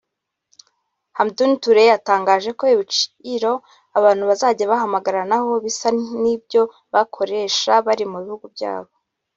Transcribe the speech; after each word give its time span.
Hamadoun 1.17 1.51
Touré 1.61 1.83
yatangaje 1.91 2.49
ko 2.59 2.63
ibiciro 2.73 3.51
abantu 3.97 4.23
bazajya 4.29 4.69
bahamagaranaho 4.71 5.49
bisa 5.65 5.87
n’ibyo 6.21 6.61
bakoresha 6.93 7.71
bari 7.85 8.05
mu 8.11 8.17
bihugu 8.25 8.45
byabo 8.55 8.91